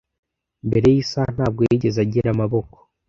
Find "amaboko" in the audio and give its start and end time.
2.31-2.75